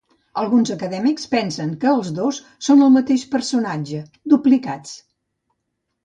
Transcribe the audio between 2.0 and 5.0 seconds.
dos són el mateix personatge, duplicats.